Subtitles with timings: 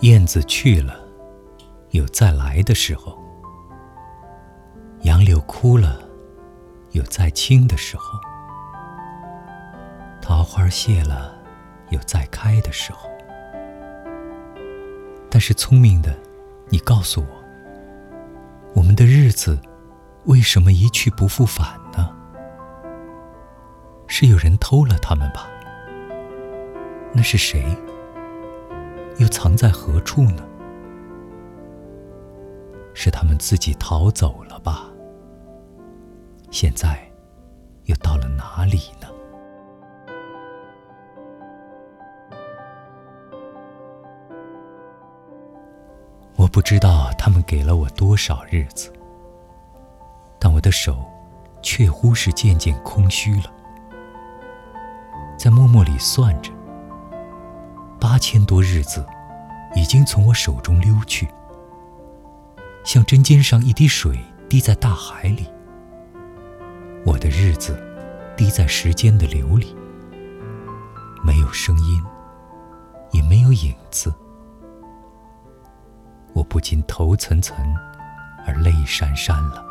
[0.00, 0.98] 燕子去了，
[1.90, 3.12] 有再来的时候；
[5.02, 6.00] 杨柳枯了，
[6.92, 8.18] 有再青的时候；
[10.22, 11.34] 桃花谢了，
[11.90, 13.10] 有再开的时候。
[15.28, 16.16] 但是聪明的，
[16.70, 17.44] 你告诉我，
[18.74, 19.60] 我们的日子
[20.24, 22.08] 为什么一去不复返呢？
[24.06, 25.46] 是有人偷了他们吧？
[27.12, 27.62] 那是谁？
[29.20, 30.42] 又藏在何处呢？
[32.94, 34.90] 是他们自己逃走了吧？
[36.50, 36.98] 现在
[37.84, 39.06] 又到了哪里呢？
[46.36, 48.90] 我不知道他们给了我多少日子，
[50.38, 51.04] 但我的手
[51.60, 53.52] 确乎是渐渐空虚了。
[55.36, 56.50] 在默默里算着，
[58.00, 59.06] 八千多日子
[59.76, 61.28] 已经从我手中溜去，
[62.82, 65.46] 像针尖上一滴水滴在大海里。
[67.04, 67.78] 我的日子
[68.36, 69.76] 滴在时间的流里，
[71.22, 72.02] 没有声音，
[73.12, 74.12] 也没有影子。
[76.32, 77.52] 我不禁头涔涔，
[78.46, 79.66] 而泪潸潸了。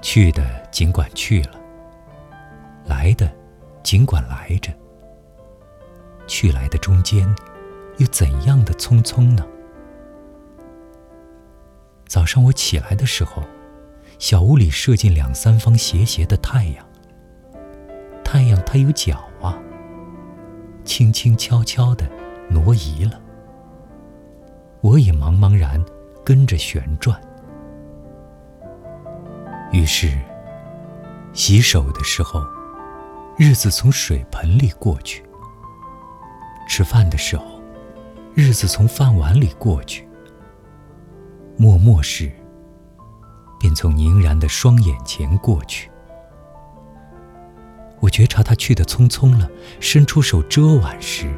[0.00, 1.57] 去的尽管去了，
[3.08, 3.32] 来的
[3.82, 4.70] 尽管来着。
[6.26, 7.26] 去来的中间，
[7.96, 9.46] 又怎样的匆匆呢？
[12.06, 13.42] 早上我起来的时候，
[14.18, 16.86] 小屋里射进两三方斜斜的太阳。
[18.22, 19.58] 太阳它有脚啊。
[20.84, 22.06] 轻轻悄悄的
[22.50, 23.18] 挪移了，
[24.82, 25.82] 我也茫茫然
[26.24, 27.18] 跟着旋转。
[29.72, 30.18] 于是，
[31.32, 32.42] 洗手的时候，
[33.40, 35.22] 日子从水盆里过去；
[36.68, 37.44] 吃饭的时候，
[38.34, 40.02] 日子从饭碗里过去；
[41.56, 42.32] 默默时，
[43.60, 45.88] 便从凝然的双眼前过去。
[48.00, 51.32] 我觉察他去的匆匆了，伸出手遮挽时，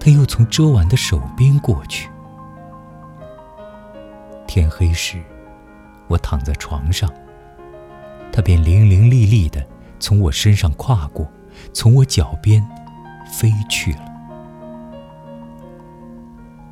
[0.00, 2.08] 他又从遮挽的手边过去。
[4.46, 5.22] 天黑时，
[6.08, 7.12] 我躺在床上，
[8.32, 9.62] 他便伶伶俐俐的
[9.98, 11.30] 从我身上跨过，
[11.72, 12.66] 从我脚边
[13.32, 14.04] 飞去了。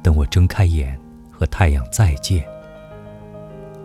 [0.03, 2.45] 等我睁开眼和太阳再见，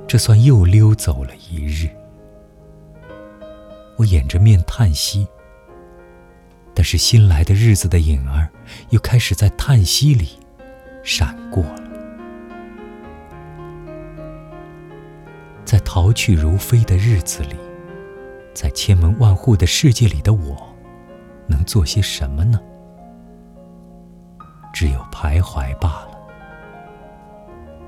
[0.05, 1.89] 这算又溜走了一日。
[3.95, 5.27] 我掩着面叹息，
[6.73, 8.49] 但是新来的日子的影儿
[8.89, 10.39] 又开始在叹息里
[11.03, 11.83] 闪过了。
[15.65, 17.55] 在逃去如飞的日子里，
[18.61, 20.75] 在千门万户的世界里的我，
[21.47, 22.59] 能做些什么呢？
[24.73, 26.19] 只有徘徊罢了，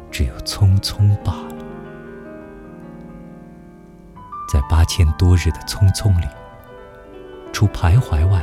[0.10, 1.56] 只有匆匆罢了。
[4.50, 6.28] 在八千多日的匆匆里，
[7.52, 8.42] 除徘徊外，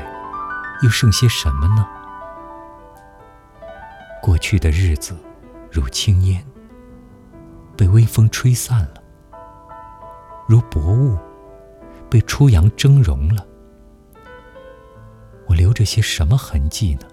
[0.82, 1.88] 又剩些什么呢？
[4.20, 5.16] 过去的日子
[5.72, 6.44] 如轻烟，
[7.74, 9.00] 被微风吹散了；
[10.46, 11.16] 如薄雾，
[12.08, 13.46] 被初阳蒸融了。
[15.46, 17.06] 我留着些什么痕迹呢？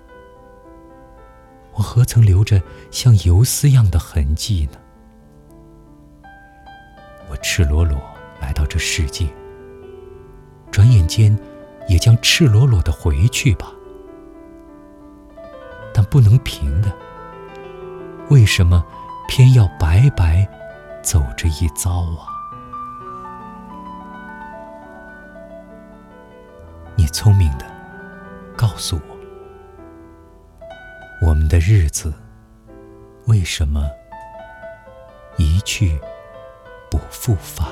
[1.74, 2.62] 我何曾留着
[2.92, 4.80] 像游丝样的痕迹呢？
[7.30, 8.00] 我赤裸裸。
[8.42, 9.26] 来到这世界，
[10.70, 11.36] 转眼间
[11.88, 13.72] 也将赤裸裸的回去吧。
[15.92, 16.94] 但不能平的，
[18.30, 18.86] 为什么
[19.28, 20.48] 偏要白白
[21.02, 22.35] 走这一遭啊？
[27.06, 27.66] 你聪明的，
[28.58, 29.16] 告诉我，
[31.22, 32.12] 我们的日子
[33.28, 33.88] 为什么
[35.38, 36.02] 一去
[36.90, 37.68] 不复返？